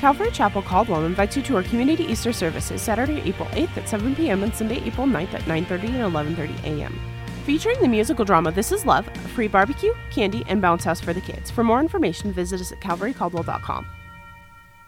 Calvary 0.00 0.30
Chapel 0.30 0.62
Caldwell 0.62 1.04
invites 1.04 1.36
you 1.36 1.42
to 1.42 1.56
our 1.56 1.62
community 1.62 2.04
Easter 2.04 2.32
services 2.32 2.80
Saturday, 2.80 3.20
April 3.28 3.46
8th 3.50 3.76
at 3.76 3.86
7 3.86 4.16
p.m. 4.16 4.42
and 4.42 4.54
Sunday, 4.54 4.82
April 4.86 5.06
9th 5.06 5.34
at 5.34 5.42
9:30 5.42 5.84
and 5.90 6.36
11:30 6.36 6.64
a.m. 6.64 6.98
Featuring 7.44 7.78
the 7.82 7.88
musical 7.88 8.24
drama 8.24 8.50
This 8.50 8.72
Is 8.72 8.86
Love, 8.86 9.06
a 9.08 9.28
free 9.28 9.46
barbecue, 9.46 9.92
candy, 10.10 10.42
and 10.48 10.62
bounce 10.62 10.84
house 10.84 11.02
for 11.02 11.12
the 11.12 11.20
kids. 11.20 11.50
For 11.50 11.62
more 11.62 11.80
information, 11.80 12.32
visit 12.32 12.62
us 12.62 12.72
at 12.72 12.80
calvarycaldwell.com. 12.80 13.86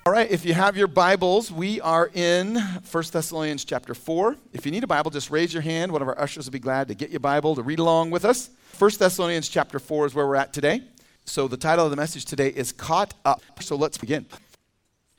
All 0.07 0.13
right, 0.15 0.31
if 0.31 0.47
you 0.47 0.55
have 0.55 0.79
your 0.79 0.87
Bibles, 0.87 1.53
we 1.53 1.79
are 1.83 2.11
in 2.15 2.57
1 2.57 3.05
Thessalonians 3.13 3.67
chapter 3.67 3.95
4. 3.95 4.37
If 4.55 4.65
you 4.65 4.73
need 4.73 4.83
a 4.83 4.87
Bible, 4.87 5.11
just 5.11 5.31
raise 5.31 5.53
your 5.53 5.63
hand. 5.63 5.93
One 5.93 6.01
of 6.01 6.09
our 6.09 6.19
ushers 6.19 6.47
will 6.47 6.53
be 6.53 6.59
glad 6.59 6.89
to 6.89 6.95
get 6.95 7.11
you 7.11 7.19
a 7.19 7.21
Bible 7.21 7.55
to 7.57 7.63
read 7.63 7.81
along 7.81 8.13
with 8.13 8.25
us. 8.25 8.49
1 8.79 8.91
Thessalonians 8.99 9.51
chapter 9.51 9.79
4 9.79 10.07
is 10.07 10.15
where 10.15 10.27
we're 10.27 10.37
at 10.37 10.55
today. 10.55 10.81
So 11.27 11.49
the 11.49 11.59
title 11.59 11.85
of 11.85 11.91
the 11.91 11.99
message 11.99 12.25
today 12.25 12.49
is 12.49 12.73
Caught 12.73 13.13
Up. 13.27 13.43
So 13.61 13.77
let's 13.77 13.99
begin. 13.99 14.25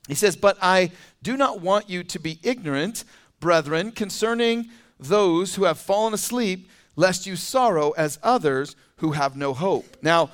He 0.08 0.16
says, 0.16 0.36
But 0.36 0.58
I 0.62 0.92
do 1.22 1.38
not 1.38 1.62
want 1.62 1.90
you 1.90 2.04
to 2.04 2.20
be 2.20 2.40
ignorant, 2.44 3.06
brethren, 3.40 3.92
concerning 3.92 4.70
those 5.00 5.56
who 5.56 5.64
have 5.64 5.80
fallen 5.80 6.14
asleep, 6.14 6.70
lest 6.96 7.26
you 7.26 7.36
sorrow 7.36 7.92
as 7.92 8.20
others 8.22 8.76
who 8.98 9.12
have 9.12 9.36
no 9.36 9.54
hope. 9.54 9.98
Now, 10.02 10.30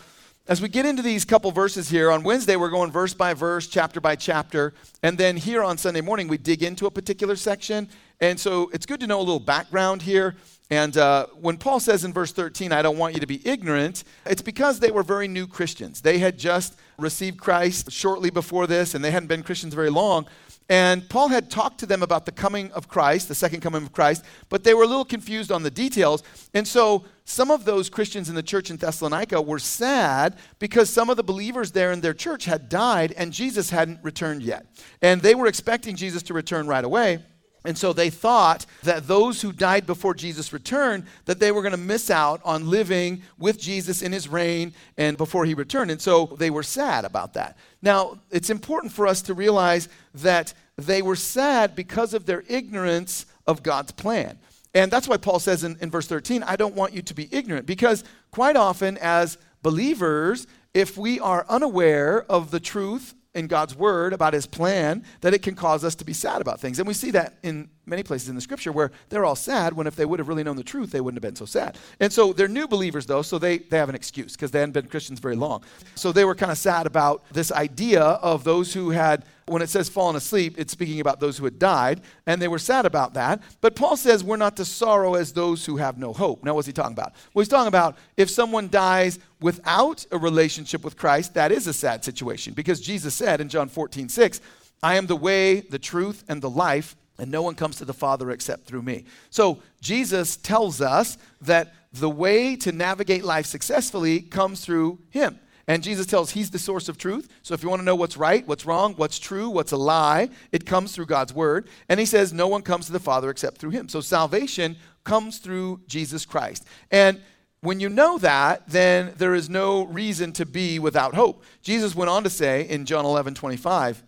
as 0.47 0.61
we 0.61 0.67
get 0.67 0.87
into 0.87 1.03
these 1.03 1.25
couple 1.25 1.51
verses 1.51 1.89
here, 1.89 2.09
on 2.09 2.23
Wednesday 2.23 2.55
we're 2.55 2.71
going 2.71 2.91
verse 2.91 3.13
by 3.13 3.35
verse, 3.35 3.67
chapter 3.67 4.01
by 4.01 4.15
chapter, 4.15 4.73
and 5.03 5.15
then 5.15 5.37
here 5.37 5.63
on 5.63 5.77
Sunday 5.77 6.01
morning 6.01 6.27
we 6.27 6.37
dig 6.37 6.63
into 6.63 6.87
a 6.87 6.91
particular 6.91 7.35
section. 7.35 7.87
And 8.21 8.39
so 8.39 8.69
it's 8.73 8.85
good 8.85 8.99
to 8.99 9.07
know 9.07 9.19
a 9.19 9.21
little 9.21 9.39
background 9.39 10.01
here. 10.01 10.35
And 10.69 10.95
uh, 10.97 11.27
when 11.39 11.57
Paul 11.57 11.79
says 11.79 12.03
in 12.03 12.13
verse 12.13 12.31
13, 12.31 12.71
I 12.71 12.81
don't 12.81 12.97
want 12.97 13.15
you 13.15 13.19
to 13.21 13.27
be 13.27 13.45
ignorant, 13.47 14.03
it's 14.25 14.41
because 14.41 14.79
they 14.79 14.91
were 14.91 15.03
very 15.03 15.27
new 15.27 15.47
Christians. 15.47 16.01
They 16.01 16.19
had 16.19 16.37
just 16.37 16.77
received 16.97 17.39
Christ 17.39 17.91
shortly 17.91 18.29
before 18.29 18.67
this, 18.67 18.93
and 18.93 19.03
they 19.03 19.09
hadn't 19.09 19.29
been 19.29 19.41
Christians 19.41 19.73
very 19.73 19.89
long. 19.89 20.27
And 20.71 21.09
Paul 21.09 21.29
had 21.29 21.49
talked 21.49 21.79
to 21.79 21.87
them 21.87 22.03
about 22.03 22.27
the 22.27 22.31
coming 22.31 22.71
of 22.73 22.87
Christ, 22.87 23.27
the 23.27 23.33
second 23.33 23.61
coming 23.61 23.81
of 23.81 23.91
Christ, 23.91 24.23
but 24.49 24.63
they 24.63 24.75
were 24.75 24.83
a 24.83 24.87
little 24.87 25.03
confused 25.03 25.51
on 25.51 25.63
the 25.63 25.71
details. 25.71 26.21
And 26.53 26.67
so 26.67 27.05
some 27.25 27.49
of 27.49 27.65
those 27.65 27.89
Christians 27.89 28.29
in 28.29 28.35
the 28.35 28.43
church 28.43 28.69
in 28.69 28.77
Thessalonica 28.77 29.41
were 29.41 29.57
sad 29.57 30.37
because 30.59 30.91
some 30.91 31.09
of 31.09 31.17
the 31.17 31.23
believers 31.23 31.71
there 31.71 31.91
in 31.91 32.01
their 32.01 32.13
church 32.13 32.45
had 32.45 32.69
died 32.69 33.15
and 33.17 33.33
Jesus 33.33 33.71
hadn't 33.71 34.03
returned 34.03 34.43
yet. 34.43 34.67
And 35.01 35.21
they 35.21 35.33
were 35.33 35.47
expecting 35.47 35.95
Jesus 35.95 36.21
to 36.23 36.35
return 36.35 36.67
right 36.67 36.85
away. 36.85 37.23
And 37.65 37.77
so 37.77 37.91
they 37.91 38.09
thought 38.09 38.65
that 38.83 39.07
those 39.07 39.41
who 39.41 39.51
died 39.51 39.85
before 39.85 40.13
Jesus 40.13 40.53
returned, 40.53 41.05
that 41.25 41.39
they 41.39 41.51
were 41.51 41.61
going 41.61 41.71
to 41.71 41.77
miss 41.77 42.09
out 42.09 42.39
on 42.45 42.69
living 42.69 43.21
with 43.37 43.59
Jesus 43.59 44.01
in 44.01 44.13
his 44.13 44.29
reign 44.29 44.73
and 44.97 45.17
before 45.17 45.45
he 45.45 45.53
returned. 45.53 45.91
And 45.91 46.01
so 46.01 46.25
they 46.25 46.49
were 46.49 46.63
sad 46.63 47.03
about 47.03 47.33
that. 47.33 47.57
Now, 47.81 48.19
it's 48.31 48.49
important 48.49 48.93
for 48.93 49.07
us 49.07 49.21
to 49.23 49.33
realize 49.33 49.89
that 50.15 50.53
they 50.77 51.01
were 51.01 51.17
sad 51.17 51.75
because 51.75 52.13
of 52.13 52.25
their 52.25 52.45
ignorance 52.47 53.25
of 53.45 53.61
God's 53.61 53.91
plan. 53.91 54.39
And 54.73 54.89
that's 54.89 55.07
why 55.07 55.17
Paul 55.17 55.39
says 55.39 55.63
in, 55.63 55.77
in 55.81 55.89
verse 55.89 56.07
13, 56.07 56.43
I 56.43 56.55
don't 56.55 56.75
want 56.75 56.93
you 56.93 57.01
to 57.01 57.13
be 57.13 57.27
ignorant. 57.31 57.65
Because 57.65 58.03
quite 58.31 58.55
often, 58.55 58.97
as 58.99 59.37
believers, 59.61 60.47
if 60.73 60.97
we 60.97 61.19
are 61.19 61.45
unaware 61.49 62.23
of 62.29 62.51
the 62.51 62.59
truth 62.59 63.15
in 63.39 63.47
God's 63.47 63.75
word 63.75 64.13
about 64.13 64.33
his 64.33 64.45
plan 64.45 65.03
that 65.21 65.33
it 65.33 65.41
can 65.41 65.55
cause 65.55 65.83
us 65.83 65.95
to 65.95 66.05
be 66.05 66.13
sad 66.13 66.41
about 66.41 66.59
things. 66.59 66.77
And 66.77 66.87
we 66.87 66.93
see 66.93 67.11
that 67.11 67.39
in 67.41 67.69
many 67.89 68.03
places 68.03 68.29
in 68.29 68.35
the 68.35 68.41
scripture 68.41 68.71
where 68.71 68.91
they're 69.09 69.25
all 69.25 69.35
sad 69.35 69.73
when 69.73 69.87
if 69.87 69.95
they 69.95 70.05
would 70.05 70.19
have 70.19 70.27
really 70.27 70.43
known 70.43 70.55
the 70.55 70.63
truth, 70.63 70.91
they 70.91 71.01
wouldn't 71.01 71.23
have 71.23 71.29
been 71.29 71.35
so 71.35 71.45
sad. 71.45 71.77
And 71.99 72.11
so 72.11 72.33
they're 72.33 72.47
new 72.47 72.67
believers 72.67 73.05
though, 73.05 73.21
so 73.21 73.39
they, 73.39 73.57
they 73.57 73.77
have 73.77 73.89
an 73.89 73.95
excuse 73.95 74.33
because 74.33 74.51
they 74.51 74.59
hadn't 74.59 74.73
been 74.73 74.87
Christians 74.87 75.19
very 75.19 75.35
long. 75.35 75.63
So 75.95 76.11
they 76.11 76.25
were 76.25 76.35
kind 76.35 76.51
of 76.51 76.57
sad 76.57 76.85
about 76.85 77.23
this 77.31 77.51
idea 77.51 78.01
of 78.01 78.43
those 78.43 78.73
who 78.73 78.91
had 78.91 79.25
when 79.49 79.61
it 79.61 79.69
says 79.69 79.89
fallen 79.89 80.15
asleep, 80.15 80.55
it's 80.57 80.71
speaking 80.71 80.99
about 80.99 81.19
those 81.19 81.37
who 81.37 81.45
had 81.45 81.59
died, 81.59 82.01
and 82.27 82.41
they 82.41 82.47
were 82.47 82.59
sad 82.59 82.85
about 82.85 83.15
that. 83.15 83.41
But 83.61 83.75
Paul 83.75 83.97
says 83.97 84.23
we're 84.23 84.37
not 84.37 84.55
to 84.57 84.65
sorrow 84.65 85.15
as 85.15 85.33
those 85.33 85.65
who 85.65 85.77
have 85.77 85.97
no 85.97 86.13
hope. 86.13 86.43
Now, 86.43 86.53
what's 86.53 86.67
he 86.67 86.73
talking 86.73 86.93
about? 86.93 87.13
Well, 87.33 87.41
he's 87.41 87.49
talking 87.49 87.67
about 87.67 87.97
if 88.15 88.29
someone 88.29 88.69
dies 88.69 89.19
without 89.41 90.05
a 90.11 90.17
relationship 90.17 90.83
with 90.83 90.97
Christ, 90.97 91.33
that 91.33 91.51
is 91.51 91.67
a 91.67 91.73
sad 91.73 92.03
situation 92.05 92.53
because 92.53 92.79
Jesus 92.79 93.15
said 93.15 93.41
in 93.41 93.49
John 93.49 93.69
14, 93.69 94.09
6, 94.09 94.41
I 94.81 94.95
am 94.95 95.07
the 95.07 95.15
way, 95.15 95.61
the 95.61 95.79
truth, 95.79 96.23
and 96.29 96.41
the 96.41 96.49
life, 96.49 96.95
and 97.19 97.31
no 97.31 97.41
one 97.41 97.55
comes 97.55 97.77
to 97.77 97.85
the 97.85 97.93
Father 97.93 98.31
except 98.31 98.65
through 98.65 98.81
me. 98.81 99.05
So 99.29 99.61
Jesus 99.81 100.37
tells 100.37 100.81
us 100.81 101.17
that 101.41 101.73
the 101.91 102.09
way 102.09 102.55
to 102.57 102.71
navigate 102.71 103.23
life 103.23 103.45
successfully 103.45 104.21
comes 104.21 104.63
through 104.63 104.99
him. 105.09 105.39
And 105.67 105.83
Jesus 105.83 106.07
tells 106.07 106.31
he's 106.31 106.49
the 106.49 106.57
source 106.57 106.89
of 106.89 106.97
truth. 106.97 107.29
So 107.43 107.53
if 107.53 107.61
you 107.61 107.69
want 107.69 107.81
to 107.81 107.85
know 107.85 107.95
what's 107.95 108.17
right, 108.17 108.45
what's 108.47 108.65
wrong, 108.65 108.95
what's 108.95 109.19
true, 109.19 109.49
what's 109.49 109.71
a 109.71 109.77
lie, 109.77 110.29
it 110.51 110.65
comes 110.65 110.93
through 110.95 111.05
God's 111.05 111.31
word. 111.31 111.67
And 111.87 111.99
he 111.99 112.07
says 112.07 112.33
no 112.33 112.47
one 112.47 112.63
comes 112.63 112.87
to 112.87 112.91
the 112.91 112.99
Father 112.99 113.29
except 113.29 113.59
through 113.59 113.69
him. 113.69 113.87
So 113.87 114.01
salvation 114.01 114.77
comes 115.03 115.37
through 115.37 115.81
Jesus 115.85 116.25
Christ. 116.25 116.65
And 116.89 117.21
when 117.61 117.79
you 117.79 117.89
know 117.89 118.17
that, 118.17 118.67
then 118.67 119.13
there 119.17 119.35
is 119.35 119.49
no 119.49 119.83
reason 119.83 120.31
to 120.33 120.45
be 120.45 120.79
without 120.79 121.13
hope. 121.13 121.43
Jesus 121.61 121.93
went 121.93 122.09
on 122.09 122.23
to 122.23 122.29
say 122.31 122.67
in 122.67 122.85
John 122.85 123.05
11 123.05 123.35
25, 123.35 124.03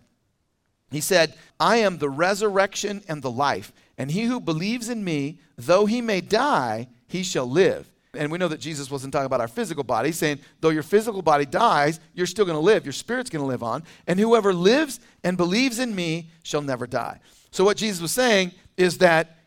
he 0.92 1.00
said, 1.00 1.34
I 1.58 1.78
am 1.78 1.98
the 1.98 2.10
resurrection 2.10 3.02
and 3.08 3.22
the 3.22 3.30
life. 3.30 3.72
And 3.98 4.10
he 4.10 4.24
who 4.24 4.40
believes 4.40 4.88
in 4.88 5.04
me, 5.04 5.38
though 5.56 5.86
he 5.86 6.00
may 6.00 6.20
die, 6.20 6.88
he 7.06 7.22
shall 7.22 7.48
live. 7.48 7.90
And 8.14 8.30
we 8.30 8.36
know 8.36 8.48
that 8.48 8.60
Jesus 8.60 8.90
wasn't 8.90 9.12
talking 9.12 9.26
about 9.26 9.40
our 9.40 9.48
physical 9.48 9.84
body, 9.84 10.08
He's 10.08 10.18
saying, 10.18 10.40
though 10.60 10.68
your 10.68 10.82
physical 10.82 11.22
body 11.22 11.46
dies, 11.46 11.98
you're 12.12 12.26
still 12.26 12.44
going 12.44 12.58
to 12.58 12.64
live. 12.64 12.84
Your 12.84 12.92
spirit's 12.92 13.30
going 13.30 13.42
to 13.42 13.46
live 13.46 13.62
on. 13.62 13.84
And 14.06 14.20
whoever 14.20 14.52
lives 14.52 15.00
and 15.24 15.36
believes 15.36 15.78
in 15.78 15.94
me 15.94 16.28
shall 16.42 16.60
never 16.60 16.86
die. 16.86 17.20
So, 17.52 17.64
what 17.64 17.78
Jesus 17.78 18.02
was 18.02 18.12
saying 18.12 18.52
is 18.76 18.98
that 18.98 19.38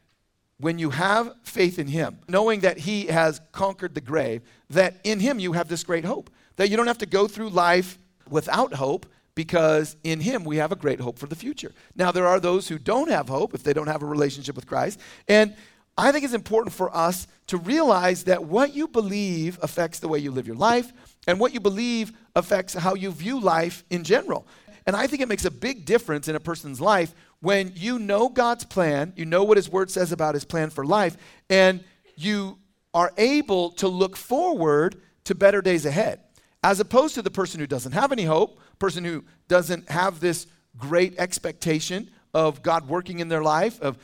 when 0.57 0.79
you 0.79 0.89
have 0.89 1.35
faith 1.43 1.77
in 1.77 1.87
him, 1.87 2.19
knowing 2.27 2.61
that 2.61 2.79
he 2.79 3.07
has 3.07 3.41
conquered 3.51 3.93
the 3.93 4.01
grave, 4.01 4.41
that 4.69 4.95
in 5.03 5.19
him 5.19 5.37
you 5.37 5.53
have 5.53 5.67
this 5.67 5.83
great 5.83 6.05
hope. 6.05 6.29
That 6.55 6.69
you 6.69 6.77
don't 6.77 6.87
have 6.87 6.99
to 6.99 7.05
go 7.05 7.27
through 7.27 7.49
life 7.49 7.99
without 8.29 8.73
hope 8.73 9.05
because 9.35 9.95
in 10.03 10.19
him 10.21 10.43
we 10.43 10.57
have 10.57 10.71
a 10.71 10.75
great 10.75 10.99
hope 10.99 11.19
for 11.19 11.27
the 11.27 11.35
future. 11.35 11.73
Now, 11.95 12.11
there 12.11 12.25
are 12.25 12.39
those 12.39 12.67
who 12.67 12.79
don't 12.79 13.09
have 13.09 13.27
hope 13.27 13.53
if 13.53 13.63
they 13.63 13.73
don't 13.73 13.87
have 13.87 14.01
a 14.01 14.07
relationship 14.07 14.55
with 14.55 14.65
Christ. 14.65 14.99
And 15.27 15.55
I 15.97 16.11
think 16.11 16.25
it's 16.25 16.33
important 16.33 16.73
for 16.73 16.95
us 16.95 17.27
to 17.47 17.57
realize 17.57 18.23
that 18.25 18.43
what 18.43 18.73
you 18.73 18.87
believe 18.87 19.59
affects 19.61 19.99
the 19.99 20.07
way 20.07 20.19
you 20.19 20.31
live 20.31 20.47
your 20.47 20.55
life, 20.55 20.91
and 21.27 21.39
what 21.39 21.53
you 21.53 21.59
believe 21.59 22.11
affects 22.35 22.73
how 22.73 22.95
you 22.95 23.11
view 23.11 23.39
life 23.39 23.83
in 23.89 24.03
general. 24.03 24.45
And 24.85 24.95
I 24.95 25.07
think 25.07 25.21
it 25.21 25.29
makes 25.29 25.45
a 25.45 25.51
big 25.51 25.85
difference 25.85 26.27
in 26.27 26.35
a 26.35 26.39
person's 26.39 26.79
life 26.79 27.13
when 27.39 27.73
you 27.75 27.99
know 27.99 28.29
God's 28.29 28.65
plan, 28.65 29.13
you 29.15 29.25
know 29.25 29.43
what 29.43 29.57
His 29.57 29.69
Word 29.69 29.89
says 29.89 30.11
about 30.11 30.35
His 30.35 30.45
plan 30.45 30.69
for 30.69 30.85
life, 30.85 31.17
and 31.49 31.83
you 32.15 32.57
are 32.93 33.11
able 33.17 33.71
to 33.71 33.87
look 33.87 34.15
forward 34.15 35.01
to 35.25 35.35
better 35.35 35.61
days 35.61 35.85
ahead, 35.85 36.19
as 36.65 36.79
opposed 36.79 37.13
to 37.13 37.21
the 37.21 37.29
person 37.29 37.59
who 37.59 37.67
doesn't 37.67 37.91
have 37.91 38.11
any 38.11 38.23
hope, 38.23 38.59
person 38.79 39.05
who 39.05 39.23
doesn't 39.47 39.87
have 39.87 40.19
this 40.19 40.47
great 40.75 41.13
expectation 41.19 42.09
of 42.33 42.63
God 42.63 42.89
working 42.89 43.19
in 43.19 43.29
their 43.29 43.43
life, 43.43 43.79
of 43.83 43.99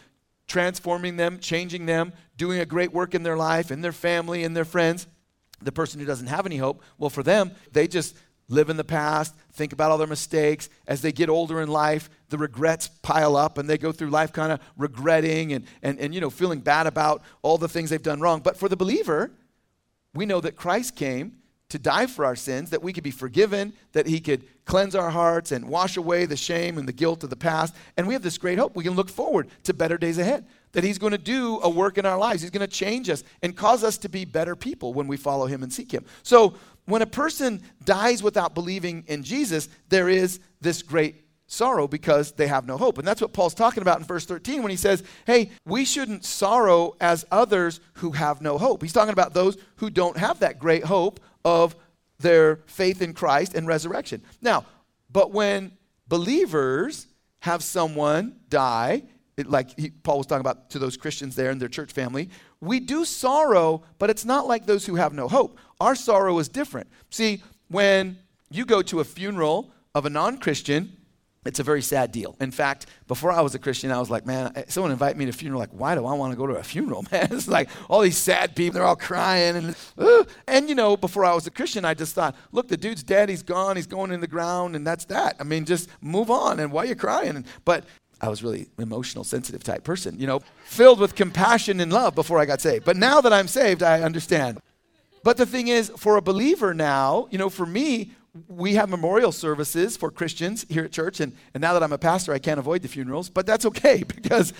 transforming 0.46 1.18
them, 1.18 1.40
changing 1.40 1.88
them, 1.88 2.14
doing 2.38 2.60
a 2.60 2.66
great 2.66 2.94
work 2.94 3.16
in 3.16 3.24
their 3.24 3.36
life, 3.36 3.72
in 3.72 3.82
their 3.82 3.92
family, 3.92 4.44
in 4.44 4.54
their 4.54 4.64
friends. 4.64 5.08
The 5.64 5.72
person 5.72 6.00
who 6.00 6.06
doesn't 6.06 6.28
have 6.28 6.46
any 6.46 6.58
hope, 6.58 6.84
well, 7.00 7.10
for 7.10 7.24
them, 7.24 7.50
they 7.72 7.88
just 7.88 8.16
live 8.48 8.70
in 8.70 8.78
the 8.78 8.84
past, 8.84 9.34
think 9.54 9.74
about 9.74 9.90
all 9.90 9.98
their 9.98 10.06
mistakes. 10.06 10.70
As 10.86 11.02
they 11.02 11.12
get 11.12 11.30
older 11.30 11.62
in 11.62 11.68
life, 11.68 12.12
the 12.30 12.38
regrets 12.38 12.90
pile 13.02 13.36
up 13.36 13.58
and 13.58 13.68
they 13.68 13.80
go 13.80 13.92
through 13.92 14.12
life 14.12 14.32
kind 14.32 14.52
of 14.52 14.60
regretting 14.78 15.54
and, 15.54 15.66
and, 15.82 15.98
and 16.00 16.14
you 16.14 16.22
know, 16.22 16.30
feeling 16.30 16.60
bad 16.60 16.86
about 16.86 17.24
all 17.42 17.58
the 17.58 17.68
things 17.68 17.90
they've 17.90 18.04
done 18.04 18.22
wrong. 18.22 18.40
But 18.40 18.56
for 18.56 18.70
the 18.70 18.78
believer, 18.78 19.32
we 20.14 20.28
know 20.28 20.42
that 20.42 20.56
Christ 20.56 20.96
came 20.96 21.41
to 21.72 21.80
die 21.80 22.06
for 22.06 22.26
our 22.26 22.36
sins, 22.36 22.70
that 22.70 22.84
we 22.84 22.94
could 22.94 23.04
be 23.04 23.12
forgiven, 23.12 23.74
that 23.94 24.06
He 24.06 24.20
could 24.20 24.44
cleanse 24.66 24.94
our 24.94 25.10
hearts 25.10 25.52
and 25.52 25.68
wash 25.68 25.98
away 25.98 26.26
the 26.26 26.38
shame 26.38 26.78
and 26.78 26.88
the 26.88 26.94
guilt 26.94 27.24
of 27.24 27.30
the 27.30 27.36
past. 27.36 27.76
And 27.98 28.08
we 28.08 28.14
have 28.14 28.24
this 28.24 28.38
great 28.38 28.58
hope. 28.58 28.76
We 28.76 28.84
can 28.84 28.94
look 28.94 29.10
forward 29.10 29.48
to 29.64 29.74
better 29.74 29.98
days 29.98 30.18
ahead. 30.18 30.46
That 30.74 30.84
He's 30.84 30.98
going 30.98 31.12
to 31.12 31.18
do 31.18 31.60
a 31.64 31.70
work 31.70 31.98
in 31.98 32.06
our 32.06 32.18
lives. 32.18 32.42
He's 32.42 32.52
going 32.52 32.68
to 32.68 32.74
change 32.74 33.10
us 33.10 33.24
and 33.42 33.56
cause 33.56 33.84
us 33.84 33.98
to 34.00 34.10
be 34.10 34.26
better 34.26 34.56
people 34.56 34.94
when 34.94 35.08
we 35.08 35.18
follow 35.18 35.46
Him 35.46 35.64
and 35.64 35.72
seek 35.72 35.92
Him. 35.94 36.06
So 36.24 36.56
when 36.86 37.02
a 37.02 37.08
person 37.08 37.62
dies 37.84 38.22
without 38.22 38.54
believing 38.54 39.04
in 39.08 39.24
Jesus, 39.24 39.70
there 39.90 40.10
is 40.10 40.40
this 40.60 40.82
great 40.82 41.16
sorrow 41.52 41.88
because 41.88 42.32
they 42.32 42.48
have 42.48 42.66
no 42.66 42.78
hope. 42.78 42.98
And 42.98 43.06
that's 43.06 43.22
what 43.22 43.34
Paul's 43.34 43.54
talking 43.54 43.82
about 43.82 44.00
in 44.00 44.06
verse 44.06 44.26
13 44.26 44.64
when 44.64 44.72
he 44.72 44.78
says, 44.78 45.04
hey, 45.28 45.52
we 45.66 45.84
shouldn't 45.84 46.24
sorrow 46.24 46.96
as 47.02 47.26
others 47.30 47.82
who 47.96 48.12
have 48.12 48.42
no 48.42 48.58
hope. 48.58 48.82
He's 48.82 48.94
talking 48.94 49.14
about 49.14 49.34
those 49.34 49.58
who 49.78 49.90
don't 49.90 50.18
have 50.18 50.40
that 50.40 50.60
great 50.60 50.86
hope 50.86 51.20
of 51.44 51.76
their 52.20 52.58
faith 52.68 53.02
in 53.02 53.14
Christ 53.14 53.54
and 53.54 53.68
resurrection. 53.68 54.22
Now, 54.42 54.66
but 55.12 55.32
when 55.32 55.74
believers 56.08 57.08
have 57.40 57.64
someone 57.64 58.38
die, 58.48 59.04
it, 59.36 59.48
like 59.48 59.78
he, 59.78 59.90
Paul 59.90 60.20
was 60.20 60.28
talking 60.28 60.42
about 60.42 60.70
to 60.70 60.80
those 60.80 60.96
Christians 60.96 61.36
there 61.36 61.52
in 61.52 61.58
their 61.58 61.68
church 61.68 61.92
family, 61.92 62.30
we 62.62 62.80
do 62.80 63.04
sorrow, 63.04 63.84
but 63.98 64.10
it's 64.10 64.24
not 64.24 64.48
like 64.48 64.66
those 64.66 64.86
who 64.86 64.96
have 64.96 65.14
no 65.14 65.28
hope. 65.28 65.58
Our 65.82 65.96
sorrow 65.96 66.40
is 66.40 66.48
different. 66.48 66.88
See, 67.10 67.44
when 67.68 68.20
you 68.50 68.66
go 68.66 68.82
to 68.84 69.00
a 69.00 69.04
funeral 69.04 69.72
of 69.94 70.06
a 70.06 70.10
non 70.10 70.38
Christian, 70.38 70.96
it's 71.44 71.60
a 71.60 71.64
very 71.64 71.82
sad 71.82 72.12
deal. 72.12 72.36
In 72.40 72.52
fact, 72.52 72.86
before 73.08 73.32
I 73.32 73.42
was 73.42 73.56
a 73.56 73.60
Christian, 73.60 73.92
I 73.92 74.00
was 74.00 74.12
like, 74.12 74.28
man, 74.28 74.52
eh, 74.56 74.64
someone 74.68 74.92
invite 74.92 75.18
me 75.18 75.26
to 75.26 75.30
a 75.30 75.34
funeral. 75.34 75.60
Like, 75.60 75.72
why 75.72 75.96
do 75.96 76.06
I 76.06 76.14
want 76.14 76.32
to 76.34 76.38
go 76.38 76.46
to 76.46 76.54
a 76.54 76.64
funeral, 76.64 77.04
man? 77.12 77.30
It's 77.32 77.48
like 77.48 77.70
all 77.90 78.02
these 78.02 78.18
sad 78.18 78.56
people, 78.56 78.76
they're 78.76 78.88
all 78.88 78.96
crying. 78.96 79.56
And, 79.56 79.76
uh, 79.98 80.24
and, 80.48 80.70
you 80.70 80.76
know, 80.76 80.96
before 80.96 81.26
I 81.26 81.34
was 81.34 81.48
a 81.48 81.52
Christian, 81.52 81.84
I 81.84 81.96
just 81.96 82.14
thought, 82.14 82.36
look, 82.52 82.68
the 82.68 82.78
dude's 82.78 83.02
dead, 83.02 83.30
he's 83.30 83.42
gone, 83.42 83.76
he's 83.76 83.88
going 83.88 84.12
in 84.12 84.22
the 84.22 84.28
ground, 84.28 84.76
and 84.76 84.86
that's 84.86 85.06
that. 85.06 85.36
I 85.40 85.44
mean, 85.44 85.66
just 85.66 85.90
move 86.00 86.30
on. 86.30 86.60
And 86.60 86.72
why 86.72 86.84
are 86.84 86.88
you 86.88 86.96
crying? 86.96 87.44
But 87.66 87.86
I 88.22 88.30
was 88.30 88.44
really 88.44 88.68
emotional, 88.78 89.24
sensitive 89.24 89.64
type 89.64 89.84
person, 89.84 90.20
you 90.20 90.28
know, 90.28 90.42
filled 90.66 91.00
with 91.00 91.16
compassion 91.16 91.80
and 91.80 91.92
love 91.92 92.14
before 92.14 92.38
I 92.38 92.46
got 92.46 92.62
saved. 92.62 92.86
But 92.86 92.98
now 92.98 93.20
that 93.22 93.34
I'm 93.34 93.48
saved, 93.48 93.82
I 93.82 94.02
understand. 94.02 94.60
But 95.24 95.38
the 95.38 95.48
thing 95.48 95.68
is, 95.68 95.92
for 95.98 96.18
a 96.18 96.22
believer 96.22 96.76
now, 96.76 97.28
you 97.32 97.40
know, 97.40 97.50
for 97.50 97.66
me, 97.66 98.12
we 98.48 98.76
have 98.76 98.90
memorial 98.90 99.32
services 99.32 99.98
for 99.98 100.10
Christians 100.10 100.66
here 100.70 100.86
at 100.86 100.92
church. 100.92 101.20
And, 101.20 101.34
and 101.54 101.62
now 101.62 101.74
that 101.74 101.84
I'm 101.84 101.94
a 101.94 101.98
pastor, 101.98 102.34
I 102.34 102.40
can't 102.40 102.60
avoid 102.60 102.82
the 102.82 102.88
funerals, 102.88 103.30
but 103.30 103.46
that's 103.46 103.66
okay 103.66 104.04
because 104.08 104.54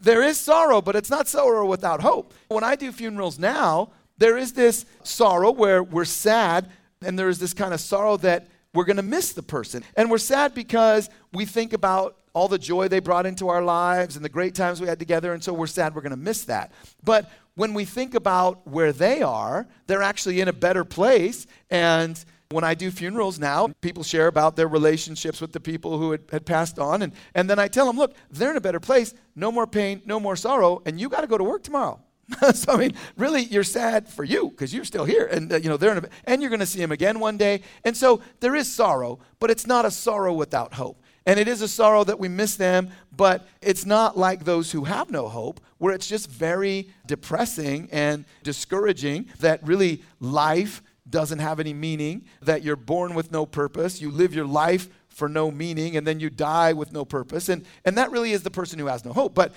there 0.00 0.22
is 0.22 0.38
sorrow, 0.38 0.80
but 0.80 0.96
it's 0.96 1.10
not 1.10 1.28
sorrow 1.28 1.66
without 1.66 2.00
hope. 2.00 2.34
When 2.48 2.64
I 2.64 2.76
do 2.76 2.92
funerals 2.92 3.38
now, 3.38 3.90
there 4.18 4.36
is 4.36 4.52
this 4.52 4.86
sorrow 5.02 5.50
where 5.50 5.82
we're 5.82 6.04
sad, 6.04 6.70
and 7.02 7.18
there 7.18 7.28
is 7.28 7.38
this 7.38 7.52
kind 7.52 7.74
of 7.74 7.80
sorrow 7.80 8.16
that 8.18 8.48
we're 8.72 8.84
going 8.84 8.96
to 8.96 9.02
miss 9.02 9.32
the 9.32 9.42
person. 9.42 9.82
And 9.96 10.10
we're 10.10 10.18
sad 10.18 10.54
because 10.54 11.10
we 11.32 11.44
think 11.44 11.72
about 11.72 12.18
all 12.32 12.48
the 12.48 12.58
joy 12.58 12.88
they 12.88 12.98
brought 12.98 13.26
into 13.26 13.48
our 13.48 13.62
lives 13.62 14.16
and 14.16 14.24
the 14.24 14.28
great 14.28 14.54
times 14.54 14.80
we 14.80 14.88
had 14.88 14.98
together, 14.98 15.32
and 15.32 15.42
so 15.42 15.52
we're 15.52 15.66
sad 15.66 15.94
we're 15.94 16.00
going 16.00 16.10
to 16.10 16.16
miss 16.16 16.44
that. 16.44 16.72
But 17.02 17.30
when 17.54 17.74
we 17.74 17.84
think 17.84 18.14
about 18.14 18.66
where 18.66 18.92
they 18.92 19.22
are, 19.22 19.66
they're 19.86 20.02
actually 20.02 20.40
in 20.40 20.48
a 20.48 20.52
better 20.52 20.84
place, 20.84 21.46
and 21.70 22.22
when 22.54 22.64
I 22.64 22.74
do 22.74 22.90
funerals 22.90 23.38
now, 23.38 23.68
people 23.80 24.02
share 24.02 24.28
about 24.28 24.56
their 24.56 24.68
relationships 24.68 25.40
with 25.40 25.52
the 25.52 25.60
people 25.60 25.98
who 25.98 26.12
had, 26.12 26.22
had 26.30 26.46
passed 26.46 26.78
on. 26.78 27.02
And, 27.02 27.12
and 27.34 27.50
then 27.50 27.58
I 27.58 27.68
tell 27.68 27.86
them, 27.86 27.96
look, 27.96 28.14
they're 28.30 28.50
in 28.52 28.56
a 28.56 28.60
better 28.60 28.80
place. 28.80 29.12
No 29.34 29.50
more 29.52 29.66
pain, 29.66 30.02
no 30.06 30.20
more 30.20 30.36
sorrow. 30.36 30.82
And 30.86 31.00
you 31.00 31.08
got 31.08 31.22
to 31.22 31.26
go 31.26 31.36
to 31.36 31.44
work 31.44 31.62
tomorrow. 31.62 32.00
so 32.54 32.72
I 32.72 32.76
mean, 32.76 32.94
really, 33.16 33.42
you're 33.42 33.64
sad 33.64 34.08
for 34.08 34.24
you 34.24 34.50
because 34.50 34.72
you're 34.72 34.84
still 34.84 35.04
here, 35.04 35.26
and 35.26 35.52
uh, 35.52 35.56
you 35.56 35.68
know 35.68 35.76
they're 35.76 35.96
in 35.96 36.04
a, 36.04 36.08
and 36.24 36.40
you're 36.40 36.48
going 36.48 36.60
to 36.60 36.66
see 36.66 36.80
him 36.80 36.92
again 36.92 37.20
one 37.20 37.36
day. 37.36 37.60
And 37.84 37.96
so 37.96 38.22
there 38.40 38.54
is 38.54 38.72
sorrow, 38.72 39.18
but 39.40 39.50
it's 39.50 39.66
not 39.66 39.84
a 39.84 39.90
sorrow 39.90 40.32
without 40.32 40.74
hope. 40.74 41.02
And 41.26 41.40
it 41.40 41.48
is 41.48 41.62
a 41.62 41.68
sorrow 41.68 42.04
that 42.04 42.18
we 42.18 42.28
miss 42.28 42.56
them, 42.56 42.90
but 43.14 43.46
it's 43.62 43.86
not 43.86 44.16
like 44.16 44.44
those 44.44 44.72
who 44.72 44.84
have 44.84 45.10
no 45.10 45.28
hope, 45.28 45.60
where 45.78 45.94
it's 45.94 46.06
just 46.06 46.30
very 46.30 46.90
depressing 47.06 47.88
and 47.92 48.26
discouraging 48.42 49.26
that 49.40 49.66
really 49.66 50.02
life 50.20 50.82
doesn't 51.08 51.38
have 51.38 51.60
any 51.60 51.74
meaning, 51.74 52.24
that 52.42 52.62
you're 52.62 52.76
born 52.76 53.14
with 53.14 53.30
no 53.30 53.44
purpose, 53.44 54.00
you 54.00 54.10
live 54.10 54.34
your 54.34 54.46
life 54.46 54.88
for 55.08 55.28
no 55.28 55.50
meaning, 55.50 55.96
and 55.96 56.06
then 56.06 56.20
you 56.20 56.30
die 56.30 56.72
with 56.72 56.92
no 56.92 57.04
purpose. 57.04 57.48
And, 57.48 57.64
and 57.84 57.96
that 57.98 58.10
really 58.10 58.32
is 58.32 58.42
the 58.42 58.50
person 58.50 58.78
who 58.78 58.86
has 58.86 59.04
no 59.04 59.12
hope. 59.12 59.34
But 59.34 59.52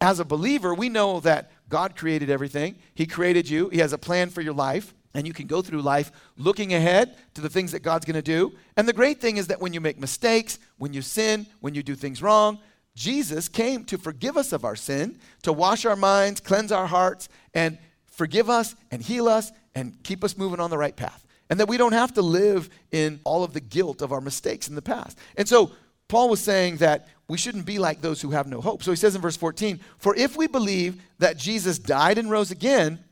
as 0.00 0.20
a 0.20 0.24
believer, 0.24 0.74
we 0.74 0.88
know 0.88 1.20
that 1.20 1.50
God 1.68 1.96
created 1.96 2.30
everything, 2.30 2.76
He 2.94 3.06
created 3.06 3.48
you, 3.48 3.68
He 3.70 3.78
has 3.78 3.92
a 3.92 3.98
plan 3.98 4.30
for 4.30 4.40
your 4.40 4.54
life. 4.54 4.94
And 5.16 5.28
you 5.28 5.32
can 5.32 5.46
go 5.46 5.62
through 5.62 5.80
life 5.80 6.10
looking 6.36 6.74
ahead 6.74 7.16
to 7.34 7.40
the 7.40 7.48
things 7.48 7.70
that 7.70 7.84
God's 7.84 8.04
to 8.04 8.20
do. 8.20 8.52
And 8.76 8.88
the 8.88 8.92
great 8.92 9.20
thing 9.20 9.36
is 9.36 9.46
that 9.46 9.60
when 9.60 9.72
you 9.72 9.80
make 9.80 9.96
mistakes, 9.96 10.58
when 10.76 10.92
you 10.92 11.02
sin, 11.02 11.46
when 11.60 11.72
you 11.72 11.84
do 11.84 11.94
things 11.94 12.20
wrong, 12.20 12.58
Jesus 12.96 13.48
came 13.48 13.84
to 13.84 13.96
forgive 13.96 14.36
us 14.36 14.52
of 14.52 14.64
our 14.64 14.74
sin, 14.74 15.18
to 15.42 15.52
wash 15.52 15.84
our 15.84 15.94
minds, 15.94 16.40
cleanse 16.40 16.72
our 16.72 16.88
hearts, 16.88 17.28
and 17.54 17.78
forgive 18.06 18.50
us 18.50 18.74
and 18.90 19.02
heal 19.02 19.28
us 19.28 19.52
and 19.74 20.02
keep 20.02 20.24
us 20.24 20.36
moving 20.36 20.60
on 20.60 20.70
the 20.70 20.78
right 20.78 20.96
path. 20.96 21.24
And 21.50 21.60
that 21.60 21.68
we 21.68 21.76
don't 21.76 21.92
have 21.92 22.14
to 22.14 22.22
live 22.22 22.70
in 22.90 23.20
all 23.24 23.44
of 23.44 23.52
the 23.52 23.60
guilt 23.60 24.00
of 24.00 24.12
our 24.12 24.20
mistakes 24.20 24.68
in 24.68 24.74
the 24.74 24.82
past. 24.82 25.18
And 25.36 25.48
so 25.48 25.72
Paul 26.08 26.30
was 26.30 26.40
saying 26.40 26.78
that 26.78 27.08
we 27.28 27.38
shouldn't 27.38 27.66
be 27.66 27.78
like 27.78 28.00
those 28.00 28.20
who 28.20 28.30
have 28.30 28.46
no 28.46 28.60
hope. 28.60 28.82
So 28.82 28.90
he 28.92 28.96
says 28.96 29.14
in 29.14 29.22
verse 29.22 29.36
14, 29.36 29.80
For 29.98 30.14
if 30.16 30.36
we 30.36 30.46
believe 30.46 31.02
that 31.18 31.36
Jesus 31.36 31.78
died 31.78 32.18
and 32.18 32.30
rose 32.30 32.50
again, 32.50 33.02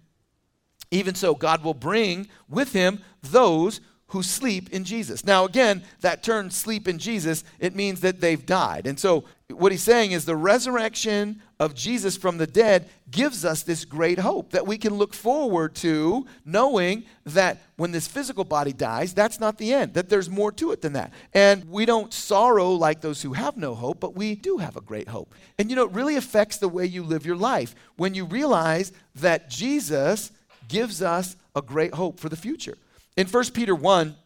even 0.91 1.15
so 1.15 1.35
God 1.35 1.65
will 1.65 1.75
bring 1.75 2.29
with 2.49 2.73
him 2.73 3.01
those 3.23 3.81
who 4.09 4.23
sleep 4.23 4.69
in 4.71 4.85
Jesus. 4.85 5.25
Now, 5.25 5.47
again, 5.47 5.83
that 6.01 6.23
term 6.23 6.51
sleep 6.51 6.87
in 6.87 6.99
Jesus, 6.99 7.45
it 7.59 7.75
means 7.75 8.01
that 8.01 8.21
they've 8.21 8.45
died. 8.45 8.87
And 8.87 9.01
so, 9.01 9.25
what 9.53 9.73
he's 9.73 9.83
saying 9.83 10.13
is 10.13 10.25
the 10.25 10.37
resurrection 10.37 11.43
of 11.59 11.75
Jesus 11.75 12.17
from 12.17 12.39
the 12.39 12.47
dead 12.47 12.89
gives 13.11 13.45
us 13.45 13.63
this 13.63 13.85
great 13.85 14.19
hope 14.19 14.51
that 14.51 14.67
we 14.67 14.77
can 14.77 14.95
look 14.95 15.15
forward 15.15 15.75
to, 15.77 16.27
knowing 16.45 17.05
that 17.25 17.63
when 17.77 17.93
this 17.93 18.07
physical 18.07 18.45
body 18.45 18.73
dies, 18.73 19.15
that's 19.15 19.39
not 19.39 19.59
the 19.59 19.73
end, 19.73 19.95
that 19.95 20.09
there's 20.09 20.29
more 20.29 20.51
to 20.53 20.73
it 20.73 20.83
than 20.83 20.95
that. 20.95 21.13
And 21.33 21.69
we 21.71 21.87
don't 21.87 22.13
sorrow 22.13 22.71
like 22.71 23.01
those 23.01 23.23
who 23.23 23.33
have 23.33 23.57
no 23.57 23.75
hope, 23.75 24.01
but 24.01 24.17
we 24.17 24.35
do 24.35 24.59
have 24.59 24.77
a 24.77 24.81
great 24.81 25.09
hope. 25.09 25.35
And 25.59 25.71
you 25.71 25.77
know, 25.77 25.85
it 25.85 25.93
really 25.93 26.17
affects 26.17 26.59
the 26.59 26.69
way 26.69 26.87
you 26.87 27.03
live 27.03 27.25
your 27.25 27.37
life 27.37 27.75
when 27.97 28.15
you 28.15 28.25
realize 28.25 28.93
that 29.17 29.49
Jesus 29.49 30.33
gives 30.69 31.03
us 31.03 31.37
a 31.55 31.63
great 31.63 31.95
hope 31.95 32.19
for 32.19 32.29
the 32.29 32.37
future. 32.37 32.77
In 33.17 33.27
1 33.27 33.45
Peter 33.53 33.75
1, 33.75 34.17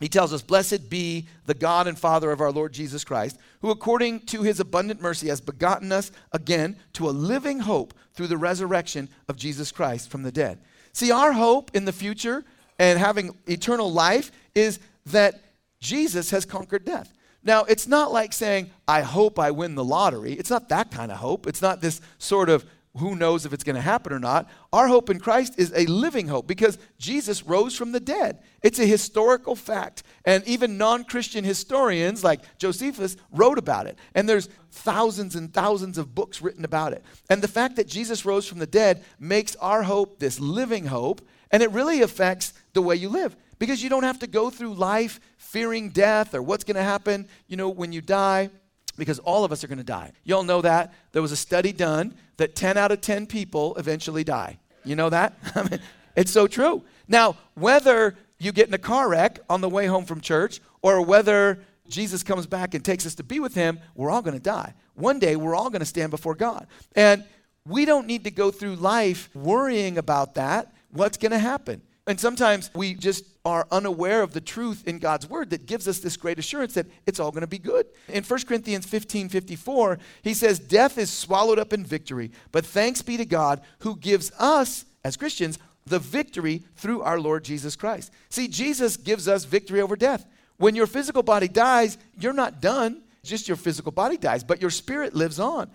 he 0.00 0.08
tells 0.08 0.32
us, 0.32 0.42
Blessed 0.42 0.88
be 0.88 1.26
the 1.46 1.54
God 1.54 1.86
and 1.86 1.98
Father 1.98 2.30
of 2.30 2.40
our 2.40 2.52
Lord 2.52 2.72
Jesus 2.72 3.04
Christ, 3.04 3.38
who 3.60 3.70
according 3.70 4.20
to 4.26 4.42
his 4.42 4.60
abundant 4.60 5.00
mercy 5.00 5.28
has 5.28 5.40
begotten 5.40 5.90
us 5.92 6.12
again 6.32 6.76
to 6.94 7.08
a 7.08 7.10
living 7.10 7.60
hope 7.60 7.94
through 8.14 8.28
the 8.28 8.36
resurrection 8.36 9.08
of 9.28 9.36
Jesus 9.36 9.72
Christ 9.72 10.10
from 10.10 10.22
the 10.22 10.32
dead. 10.32 10.60
See, 10.92 11.10
our 11.10 11.32
hope 11.32 11.70
in 11.74 11.84
the 11.84 11.92
future 11.92 12.44
and 12.78 12.98
having 12.98 13.36
eternal 13.46 13.92
life 13.92 14.30
is 14.54 14.78
that 15.06 15.40
Jesus 15.80 16.30
has 16.30 16.44
conquered 16.44 16.84
death. 16.84 17.12
Now, 17.42 17.64
it's 17.64 17.86
not 17.86 18.12
like 18.12 18.32
saying, 18.32 18.70
I 18.86 19.02
hope 19.02 19.38
I 19.38 19.52
win 19.52 19.74
the 19.74 19.84
lottery. 19.84 20.32
It's 20.32 20.50
not 20.50 20.68
that 20.70 20.90
kind 20.90 21.12
of 21.12 21.18
hope. 21.18 21.46
It's 21.46 21.62
not 21.62 21.80
this 21.80 22.00
sort 22.18 22.50
of 22.50 22.64
who 22.96 23.14
knows 23.14 23.46
if 23.46 23.52
it's 23.52 23.64
going 23.64 23.76
to 23.76 23.82
happen 23.82 24.12
or 24.12 24.18
not. 24.18 24.48
Our 24.72 24.88
hope 24.88 25.10
in 25.10 25.20
Christ 25.20 25.54
is 25.58 25.72
a 25.74 25.86
living 25.86 26.28
hope 26.28 26.46
because 26.46 26.78
Jesus 26.98 27.44
rose 27.44 27.76
from 27.76 27.92
the 27.92 28.00
dead. 28.00 28.42
It's 28.62 28.78
a 28.78 28.86
historical 28.86 29.54
fact. 29.54 30.02
And 30.24 30.46
even 30.46 30.78
non 30.78 31.04
Christian 31.04 31.44
historians 31.44 32.24
like 32.24 32.40
Josephus 32.58 33.16
wrote 33.30 33.58
about 33.58 33.86
it. 33.86 33.98
And 34.14 34.28
there's 34.28 34.48
thousands 34.70 35.36
and 35.36 35.52
thousands 35.52 35.98
of 35.98 36.14
books 36.14 36.42
written 36.42 36.64
about 36.64 36.92
it. 36.92 37.04
And 37.30 37.42
the 37.42 37.48
fact 37.48 37.76
that 37.76 37.88
Jesus 37.88 38.24
rose 38.24 38.46
from 38.46 38.58
the 38.58 38.66
dead 38.66 39.04
makes 39.18 39.56
our 39.56 39.82
hope 39.82 40.18
this 40.18 40.40
living 40.40 40.86
hope. 40.86 41.26
And 41.50 41.62
it 41.62 41.70
really 41.70 42.02
affects 42.02 42.52
the 42.74 42.82
way 42.82 42.96
you 42.96 43.08
live 43.08 43.36
because 43.58 43.82
you 43.82 43.88
don't 43.88 44.02
have 44.02 44.18
to 44.18 44.26
go 44.26 44.50
through 44.50 44.74
life 44.74 45.18
fearing 45.36 45.90
death 45.90 46.34
or 46.34 46.42
what's 46.42 46.64
going 46.64 46.76
to 46.76 46.82
happen, 46.82 47.26
you 47.46 47.56
know, 47.56 47.68
when 47.68 47.92
you 47.92 48.00
die 48.00 48.50
because 48.98 49.18
all 49.20 49.44
of 49.44 49.52
us 49.52 49.64
are 49.64 49.68
going 49.68 49.78
to 49.78 49.84
die. 49.84 50.12
You 50.24 50.36
all 50.36 50.42
know 50.42 50.60
that. 50.60 50.92
There 51.12 51.22
was 51.22 51.32
a 51.32 51.36
study 51.36 51.72
done 51.72 52.14
that 52.36 52.54
10 52.54 52.76
out 52.76 52.92
of 52.92 53.00
10 53.00 53.26
people 53.26 53.74
eventually 53.76 54.24
die. 54.24 54.58
You 54.84 54.96
know 54.96 55.08
that? 55.08 55.38
I 55.54 55.62
mean, 55.62 55.80
it's 56.16 56.32
so 56.32 56.46
true. 56.46 56.82
Now, 57.06 57.36
whether 57.54 58.16
you 58.38 58.52
get 58.52 58.68
in 58.68 58.74
a 58.74 58.78
car 58.78 59.08
wreck 59.08 59.40
on 59.48 59.60
the 59.60 59.68
way 59.68 59.86
home 59.86 60.04
from 60.04 60.20
church 60.20 60.60
or 60.82 61.00
whether 61.00 61.60
Jesus 61.88 62.22
comes 62.22 62.46
back 62.46 62.74
and 62.74 62.84
takes 62.84 63.06
us 63.06 63.14
to 63.16 63.22
be 63.22 63.40
with 63.40 63.54
him, 63.54 63.80
we're 63.94 64.10
all 64.10 64.22
going 64.22 64.36
to 64.36 64.42
die. 64.42 64.74
One 64.94 65.18
day, 65.18 65.36
we're 65.36 65.54
all 65.54 65.70
going 65.70 65.80
to 65.80 65.86
stand 65.86 66.10
before 66.10 66.34
God. 66.34 66.66
And 66.94 67.24
we 67.66 67.84
don't 67.84 68.06
need 68.06 68.24
to 68.24 68.30
go 68.30 68.50
through 68.50 68.76
life 68.76 69.30
worrying 69.34 69.98
about 69.98 70.34
that, 70.34 70.72
what's 70.90 71.16
going 71.16 71.32
to 71.32 71.38
happen. 71.38 71.82
And 72.08 72.18
sometimes 72.18 72.70
we 72.74 72.94
just 72.94 73.22
are 73.44 73.68
unaware 73.70 74.22
of 74.22 74.32
the 74.32 74.40
truth 74.40 74.88
in 74.88 74.98
God's 74.98 75.28
word 75.28 75.50
that 75.50 75.66
gives 75.66 75.86
us 75.86 75.98
this 75.98 76.16
great 76.16 76.38
assurance 76.38 76.72
that 76.72 76.86
it's 77.06 77.20
all 77.20 77.30
going 77.30 77.42
to 77.42 77.46
be 77.46 77.58
good. 77.58 77.86
In 78.08 78.24
1 78.24 78.40
Corinthians 78.46 78.86
15 78.86 79.28
54, 79.28 79.98
he 80.22 80.32
says, 80.32 80.58
Death 80.58 80.96
is 80.96 81.10
swallowed 81.10 81.58
up 81.58 81.74
in 81.74 81.84
victory, 81.84 82.30
but 82.50 82.64
thanks 82.64 83.02
be 83.02 83.18
to 83.18 83.26
God 83.26 83.60
who 83.80 83.94
gives 83.94 84.32
us, 84.38 84.86
as 85.04 85.18
Christians, 85.18 85.58
the 85.84 85.98
victory 85.98 86.64
through 86.76 87.02
our 87.02 87.20
Lord 87.20 87.44
Jesus 87.44 87.76
Christ. 87.76 88.10
See, 88.30 88.48
Jesus 88.48 88.96
gives 88.96 89.28
us 89.28 89.44
victory 89.44 89.82
over 89.82 89.94
death. 89.94 90.24
When 90.56 90.74
your 90.74 90.86
physical 90.86 91.22
body 91.22 91.46
dies, 91.46 91.98
you're 92.18 92.32
not 92.32 92.62
done, 92.62 93.02
just 93.22 93.48
your 93.48 93.58
physical 93.58 93.92
body 93.92 94.16
dies, 94.16 94.42
but 94.42 94.62
your 94.62 94.70
spirit 94.70 95.14
lives 95.14 95.38
on. 95.38 95.70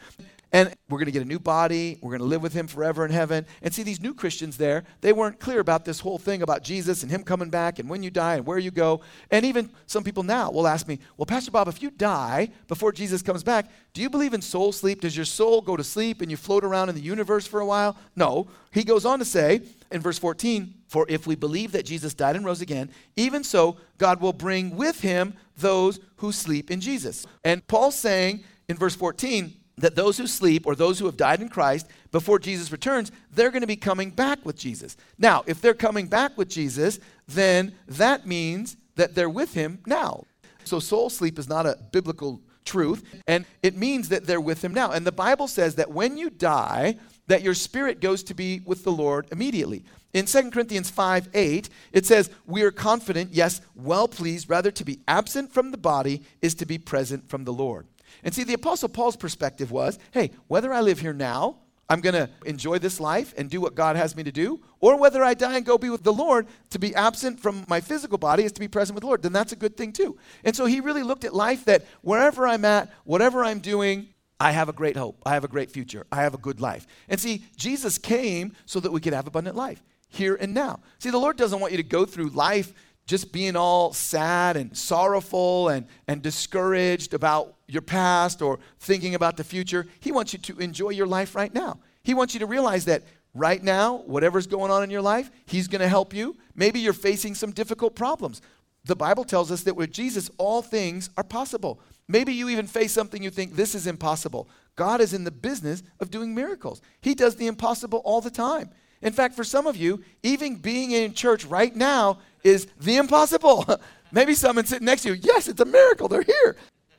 And 0.53 0.72
we're 0.88 1.00
going 1.00 1.07
to 1.07 1.12
get 1.12 1.24
a 1.24 1.27
new 1.27 1.39
body. 1.39 1.98
We're 2.00 2.12
going 2.12 2.19
to 2.19 2.25
live 2.25 2.43
with 2.43 2.53
him 2.53 2.67
forever 2.67 3.03
in 3.03 3.12
heaven. 3.12 3.48
And 3.63 3.74
see, 3.74 3.81
these 3.81 4.00
new 4.00 4.13
Christians 4.13 4.55
there, 4.55 4.83
they 5.01 5.12
weren't 5.12 5.39
clear 5.39 5.60
about 5.60 5.83
this 5.83 6.00
whole 6.00 6.19
thing 6.19 6.43
about 6.43 6.62
Jesus 6.62 7.01
and 7.01 7.12
him 7.12 7.24
coming 7.24 7.50
back 7.50 7.79
and 7.79 7.89
when 7.89 8.03
you 8.03 8.12
die 8.12 8.36
and 8.36 8.45
where 8.45 8.60
you 8.60 8.69
go. 8.69 9.01
And 9.31 9.45
even 9.45 9.72
some 9.88 10.03
people 10.03 10.22
now 10.22 10.51
will 10.51 10.67
ask 10.67 10.88
me, 10.88 11.00
Well, 11.17 11.25
Pastor 11.25 11.50
Bob, 11.50 11.67
if 11.67 11.81
you 11.81 11.89
die 11.89 12.50
before 12.67 12.91
Jesus 12.91 13.24
comes 13.24 13.43
back, 13.43 13.65
do 13.93 14.01
you 14.01 14.12
believe 14.12 14.36
in 14.36 14.43
soul 14.43 14.72
sleep? 14.72 15.01
Does 15.01 15.15
your 15.15 15.25
soul 15.25 15.60
go 15.60 15.75
to 15.75 15.83
sleep 15.83 16.22
and 16.22 16.29
you 16.29 16.38
float 16.38 16.63
around 16.63 16.89
in 16.89 16.95
the 16.95 17.01
universe 17.01 17.48
for 17.48 17.60
a 17.60 17.65
while? 17.65 17.98
No. 18.15 18.48
He 18.72 18.83
goes 18.83 19.05
on 19.05 19.17
to 19.19 19.25
say 19.25 19.62
in 19.91 20.01
verse 20.01 20.19
14, 20.19 20.72
For 20.88 21.07
if 21.10 21.25
we 21.25 21.33
believe 21.33 21.72
that 21.72 21.86
Jesus 21.86 22.13
died 22.13 22.36
and 22.36 22.45
rose 22.45 22.62
again, 22.62 22.91
even 23.15 23.43
so, 23.43 23.77
God 23.98 24.22
will 24.22 24.33
bring 24.33 24.75
with 24.75 25.01
him 25.01 25.33
those 25.57 26.00
who 26.17 26.31
sleep 26.31 26.69
in 26.69 26.79
Jesus. 26.79 27.25
And 27.43 27.65
Paul's 27.65 27.98
saying 27.98 28.43
in 28.69 28.77
verse 28.77 28.95
14, 28.95 29.55
that 29.77 29.96
those 29.96 30.18
who 30.18 30.27
sleep 30.27 30.65
or 30.65 30.75
those 30.75 31.00
who 31.00 31.06
have 31.06 31.18
died 31.18 31.42
in 31.42 31.50
Christ 31.50 31.88
before 32.12 32.39
Jesus 32.39 32.72
returns, 32.72 33.12
they're 33.32 33.51
going 33.51 33.62
to 33.62 33.68
be 33.68 33.75
coming 33.75 34.12
back 34.12 34.46
with 34.46 34.58
Jesus. 34.58 34.96
Now, 35.18 35.44
if 35.48 35.62
they're 35.62 35.74
coming 35.74 36.08
back 36.08 36.38
with 36.38 36.50
Jesus, 36.50 37.00
then 37.27 37.74
that 37.88 38.27
means 38.27 38.77
that 38.96 39.15
they're 39.15 39.30
with 39.30 39.53
him 39.53 39.80
now. 39.86 40.25
So 40.63 40.80
soul 40.80 41.10
sleep 41.10 41.39
is 41.39 41.50
not 41.50 41.65
a 41.65 41.77
biblical 41.92 42.42
truth, 42.65 43.03
and 43.27 43.46
it 43.62 43.75
means 43.75 44.10
that 44.10 44.25
they're 44.25 44.39
with 44.39 44.63
him 44.63 44.74
now. 44.74 44.92
And 44.92 45.06
the 45.06 45.12
Bible 45.12 45.48
says 45.48 45.75
that 45.75 45.92
when 45.92 46.18
you 46.18 46.30
die, 46.30 46.98
that 47.27 47.42
your 47.42 47.53
spirit 47.53 48.00
goes 48.00 48.24
to 48.24 48.34
be 48.34 48.62
with 48.65 48.84
the 48.84 48.92
Lord 48.92 49.27
immediately. 49.32 49.84
In 50.13 50.25
2 50.25 50.51
Corinthians 50.51 50.89
5 50.89 51.30
8, 51.34 51.70
it 51.92 52.06
says, 52.06 52.30
We 52.46 52.62
are 52.63 52.72
confident, 52.72 53.34
yes, 53.34 53.62
well 53.75 54.08
pleased, 54.08 54.50
rather 54.50 54.72
to 54.72 54.86
be 54.86 55.00
absent 55.08 55.51
from 55.51 55.72
the 55.72 55.77
body 55.77 56.22
is 56.42 56.53
to 56.56 56.65
be 56.65 56.77
present 56.77 57.27
from 57.27 57.46
the 57.46 57.53
Lord. 57.53 57.88
And 58.24 58.34
see, 58.34 58.43
the 58.43 58.53
Apostle 58.53 58.89
Paul's 58.89 59.15
perspective 59.15 59.72
was 59.72 60.00
hey, 60.12 60.32
whether 60.48 60.74
I 60.74 60.82
live 60.82 61.00
here 61.00 61.13
now, 61.13 61.58
I'm 61.89 62.01
going 62.01 62.15
to 62.15 62.29
enjoy 62.46 62.79
this 62.79 63.00
life 63.00 63.34
and 63.38 63.50
do 63.50 63.60
what 63.60 63.75
God 63.75 63.96
has 63.96 64.15
me 64.15 64.24
to 64.24 64.32
do, 64.32 64.62
or 64.79 64.98
whether 64.98 65.24
I 65.24 65.34
die 65.34 65.58
and 65.58 65.65
go 65.65 65.77
be 65.77 65.89
with 65.89 66.03
the 66.03 66.13
Lord, 66.13 66.48
to 66.72 66.79
be 66.79 66.96
absent 66.96 67.39
from 67.39 67.65
my 67.67 67.82
physical 67.82 68.17
body 68.17 68.43
is 68.43 68.51
to 68.53 68.60
be 68.60 68.67
present 68.67 68.96
with 68.96 69.01
the 69.01 69.08
Lord, 69.08 69.22
then 69.22 69.34
that's 69.34 69.51
a 69.51 69.58
good 69.58 69.75
thing 69.75 69.91
too. 69.91 70.17
And 70.43 70.55
so 70.55 70.65
he 70.65 70.79
really 70.79 71.03
looked 71.03 71.25
at 71.25 71.36
life 71.36 71.65
that 71.65 71.86
wherever 72.01 72.48
I'm 72.48 72.65
at, 72.65 72.91
whatever 73.03 73.43
I'm 73.43 73.60
doing, 73.60 74.08
I 74.39 74.51
have 74.51 74.70
a 74.70 74.74
great 74.74 74.98
hope. 74.98 75.22
I 75.25 75.36
have 75.36 75.43
a 75.43 75.50
great 75.50 75.72
future. 75.72 76.05
I 76.12 76.24
have 76.24 76.34
a 76.34 76.38
good 76.38 76.60
life. 76.60 76.88
And 77.10 77.20
see, 77.20 77.46
Jesus 77.55 77.98
came 77.98 78.53
so 78.65 78.79
that 78.79 78.91
we 78.91 79.01
could 79.01 79.13
have 79.13 79.27
abundant 79.27 79.55
life 79.55 79.84
here 80.08 80.36
and 80.36 80.53
now. 80.53 80.79
See, 81.00 81.10
the 81.10 81.20
Lord 81.20 81.38
doesn't 81.38 81.60
want 81.60 81.74
you 81.74 81.77
to 81.77 81.84
go 81.84 82.05
through 82.05 82.29
life 82.29 82.74
just 83.05 83.34
being 83.34 83.55
all 83.55 83.93
sad 83.93 84.55
and 84.55 84.75
sorrowful 84.75 85.70
and, 85.70 85.86
and 86.08 86.22
discouraged 86.22 87.13
about 87.13 87.55
your 87.74 87.82
past 87.82 88.42
or 88.42 88.60
thinking 88.80 89.15
about 89.15 89.38
the 89.38 89.44
future. 89.44 89.88
He 90.00 90.12
wants 90.12 90.34
you 90.34 90.39
to 90.39 90.60
enjoy 90.60 90.89
your 90.89 91.08
life 91.08 91.36
right 91.36 91.53
now. 91.53 91.80
He 92.03 92.13
wants 92.13 92.34
you 92.34 92.39
to 92.42 92.46
realize 92.46 92.86
that 92.86 93.03
right 93.34 93.63
now, 93.63 93.98
whatever's 94.06 94.48
going 94.48 94.72
on 94.72 94.84
in 94.84 94.89
your 94.89 95.01
life, 95.01 95.32
He's 95.46 95.68
going 95.68 95.82
to 95.82 95.88
help 95.88 96.13
you. 96.13 96.38
Maybe 96.56 96.80
you're 96.80 96.94
facing 96.94 97.36
some 97.36 97.51
difficult 97.51 97.96
problems. 97.96 98.42
The 98.86 98.96
Bible 98.96 99.24
tells 99.24 99.51
us 99.51 99.63
that 99.63 99.75
with 99.75 99.92
Jesus, 99.92 100.30
all 100.38 100.62
things 100.62 101.10
are 101.18 101.24
possible. 101.24 101.80
Maybe 102.08 102.34
you 102.34 102.50
even 102.50 102.68
face 102.68 102.92
something 102.92 103.24
you 103.24 103.30
think 103.30 103.56
this 103.56 103.75
is 103.75 103.88
impossible. 103.88 104.50
God 104.75 105.00
is 105.00 105.13
in 105.13 105.24
the 105.24 105.32
business 105.32 105.84
of 106.00 106.12
doing 106.12 106.36
miracles, 106.36 106.82
He 107.01 107.15
does 107.15 107.36
the 107.36 107.48
impossible 107.48 108.01
all 108.06 108.22
the 108.22 108.32
time. 108.32 108.70
In 109.01 109.12
fact, 109.12 109.36
for 109.36 109.44
some 109.44 109.68
of 109.68 109.75
you, 109.75 110.01
even 110.24 110.56
being 110.56 110.92
in 110.92 111.13
church 111.13 111.44
right 111.44 111.75
now 111.75 112.20
is 112.44 112.68
the 112.80 112.96
impossible. 112.96 113.65
Maybe 114.13 114.34
someone 114.34 114.65
sitting 114.65 114.86
next 114.86 115.01
to 115.01 115.10
you, 115.10 115.20
yes, 115.22 115.48
it's 115.48 115.60
a 115.60 115.65
miracle, 115.65 116.08
they're 116.08 116.22
here. 116.22 116.56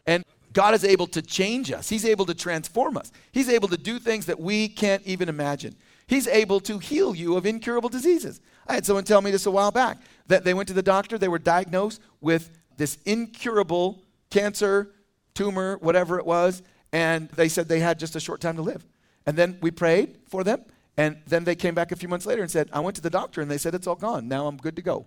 And 0.06 0.24
God 0.54 0.72
is 0.72 0.84
able 0.84 1.06
to 1.08 1.20
change 1.20 1.70
us, 1.70 1.90
He's 1.90 2.06
able 2.06 2.24
to 2.26 2.34
transform 2.34 2.96
us, 2.96 3.12
He's 3.32 3.50
able 3.50 3.68
to 3.68 3.76
do 3.76 3.98
things 3.98 4.26
that 4.26 4.40
we 4.40 4.68
can't 4.68 5.02
even 5.04 5.28
imagine. 5.28 5.76
He's 6.06 6.26
able 6.26 6.60
to 6.60 6.78
heal 6.78 7.14
you 7.14 7.36
of 7.36 7.46
incurable 7.46 7.88
diseases. 7.88 8.40
I 8.66 8.74
had 8.74 8.86
someone 8.86 9.04
tell 9.04 9.22
me 9.22 9.30
this 9.30 9.46
a 9.46 9.50
while 9.50 9.70
back 9.70 9.98
that 10.26 10.44
they 10.44 10.54
went 10.54 10.68
to 10.68 10.74
the 10.74 10.82
doctor, 10.82 11.18
they 11.18 11.28
were 11.28 11.38
diagnosed 11.38 12.00
with 12.20 12.50
this 12.76 12.98
incurable 13.04 14.02
cancer, 14.30 14.90
tumor, 15.34 15.76
whatever 15.80 16.18
it 16.18 16.26
was, 16.26 16.62
and 16.92 17.28
they 17.30 17.48
said 17.48 17.68
they 17.68 17.80
had 17.80 17.98
just 17.98 18.16
a 18.16 18.20
short 18.20 18.40
time 18.40 18.56
to 18.56 18.62
live. 18.62 18.86
And 19.26 19.36
then 19.36 19.58
we 19.60 19.70
prayed 19.70 20.18
for 20.28 20.44
them, 20.44 20.64
and 20.96 21.20
then 21.26 21.44
they 21.44 21.54
came 21.54 21.74
back 21.74 21.92
a 21.92 21.96
few 21.96 22.08
months 22.08 22.26
later 22.26 22.42
and 22.42 22.50
said, 22.50 22.68
I 22.72 22.80
went 22.80 22.96
to 22.96 23.02
the 23.02 23.10
doctor 23.10 23.40
and 23.40 23.50
they 23.50 23.58
said 23.58 23.74
it's 23.74 23.86
all 23.86 23.96
gone. 23.96 24.28
Now 24.28 24.46
I'm 24.46 24.56
good 24.56 24.76
to 24.76 24.82
go. 24.82 25.06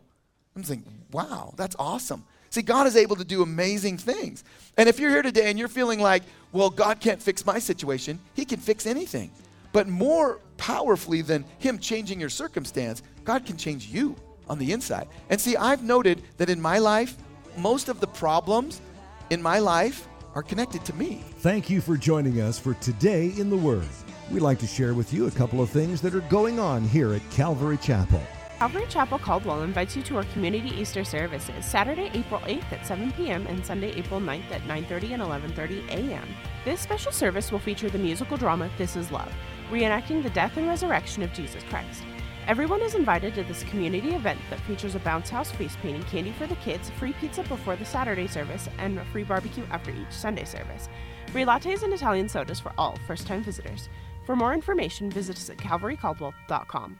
I'm 0.55 0.63
thinking, 0.63 1.05
wow, 1.11 1.53
that's 1.55 1.75
awesome. 1.77 2.25
See, 2.57 2.63
God 2.63 2.87
is 2.87 2.97
able 2.97 3.15
to 3.17 3.23
do 3.23 3.43
amazing 3.43 3.99
things. 3.99 4.43
And 4.77 4.89
if 4.89 4.99
you're 4.99 5.11
here 5.11 5.21
today 5.21 5.51
and 5.51 5.59
you're 5.59 5.67
feeling 5.67 5.99
like, 5.99 6.23
well, 6.51 6.71
God 6.71 6.99
can't 6.99 7.21
fix 7.21 7.45
my 7.45 7.59
situation, 7.59 8.19
He 8.33 8.45
can 8.45 8.59
fix 8.59 8.87
anything. 8.87 9.29
But 9.73 9.87
more 9.87 10.39
powerfully 10.57 11.21
than 11.21 11.45
Him 11.59 11.77
changing 11.77 12.19
your 12.19 12.31
circumstance, 12.31 13.03
God 13.23 13.45
can 13.45 13.57
change 13.57 13.89
you 13.89 14.15
on 14.49 14.57
the 14.57 14.71
inside. 14.71 15.07
And 15.29 15.39
see, 15.39 15.55
I've 15.55 15.83
noted 15.83 16.23
that 16.37 16.49
in 16.49 16.59
my 16.59 16.79
life, 16.79 17.15
most 17.57 17.89
of 17.89 17.99
the 17.99 18.07
problems 18.07 18.81
in 19.29 19.39
my 19.39 19.59
life 19.59 20.07
are 20.33 20.41
connected 20.41 20.83
to 20.85 20.95
me. 20.95 21.23
Thank 21.41 21.69
you 21.69 21.79
for 21.79 21.95
joining 21.95 22.41
us 22.41 22.57
for 22.57 22.73
Today 22.73 23.33
in 23.37 23.51
the 23.51 23.57
Word. 23.57 23.85
We'd 24.31 24.39
like 24.39 24.57
to 24.61 24.67
share 24.67 24.95
with 24.95 25.13
you 25.13 25.27
a 25.27 25.31
couple 25.31 25.61
of 25.61 25.69
things 25.69 26.01
that 26.01 26.15
are 26.15 26.21
going 26.21 26.59
on 26.59 26.85
here 26.85 27.13
at 27.13 27.29
Calvary 27.29 27.77
Chapel. 27.77 28.23
Calvary 28.57 28.87
Chapel 28.89 29.19
Caldwell 29.19 29.61
invites 29.61 29.95
you 29.95 30.01
to 30.01 30.17
our 30.17 30.23
community 30.33 30.69
Easter 30.69 31.03
services 31.03 31.63
Saturday, 31.63 32.09
April 32.15 32.39
8th 32.41 32.71
at 32.71 32.87
7 32.87 33.11
p.m. 33.11 33.45
and 33.45 33.63
Sunday, 33.63 33.91
April 33.91 34.19
9th 34.19 34.49
at 34.49 34.63
9:30 34.63 35.13
and 35.13 35.21
11:30 35.21 35.87
a.m. 35.89 36.27
This 36.65 36.81
special 36.81 37.11
service 37.11 37.51
will 37.51 37.59
feature 37.59 37.87
the 37.87 37.99
musical 37.99 38.35
drama 38.35 38.67
This 38.75 38.95
Is 38.95 39.11
Love, 39.11 39.31
reenacting 39.69 40.23
the 40.23 40.31
death 40.31 40.57
and 40.57 40.67
resurrection 40.67 41.21
of 41.21 41.33
Jesus 41.33 41.63
Christ. 41.65 42.01
Everyone 42.47 42.81
is 42.81 42.95
invited 42.95 43.35
to 43.35 43.43
this 43.43 43.61
community 43.65 44.15
event 44.15 44.39
that 44.49 44.61
features 44.61 44.95
a 44.95 44.99
bounce 44.99 45.29
house 45.29 45.51
face 45.51 45.77
painting, 45.83 46.01
candy 46.05 46.31
for 46.31 46.47
the 46.47 46.55
kids, 46.55 46.89
free 46.97 47.13
pizza 47.13 47.43
before 47.43 47.75
the 47.75 47.85
Saturday 47.85 48.25
service, 48.25 48.67
and 48.79 48.99
free 49.11 49.23
barbecue 49.23 49.65
after 49.69 49.91
each 49.91 50.09
Sunday 50.09 50.45
service. 50.45 50.89
Free 51.31 51.43
lattes 51.43 51.83
and 51.83 51.93
Italian 51.93 52.27
sodas 52.27 52.59
for 52.59 52.73
all 52.75 52.97
first-time 53.05 53.43
visitors. 53.43 53.87
For 54.25 54.35
more 54.35 54.55
information, 54.55 55.11
visit 55.11 55.35
us 55.35 55.51
at 55.51 55.57
calvarycaldwell.com. 55.57 56.99